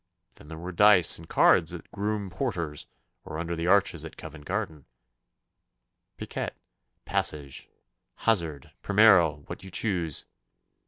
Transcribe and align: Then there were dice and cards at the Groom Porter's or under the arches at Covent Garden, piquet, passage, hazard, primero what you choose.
Then 0.33 0.47
there 0.47 0.57
were 0.57 0.71
dice 0.71 1.19
and 1.19 1.29
cards 1.29 1.71
at 1.73 1.83
the 1.83 1.89
Groom 1.89 2.31
Porter's 2.31 2.87
or 3.23 3.37
under 3.37 3.55
the 3.55 3.67
arches 3.67 4.03
at 4.03 4.17
Covent 4.17 4.45
Garden, 4.45 4.85
piquet, 6.17 6.55
passage, 7.05 7.69
hazard, 8.15 8.71
primero 8.81 9.43
what 9.45 9.63
you 9.63 9.69
choose. 9.69 10.25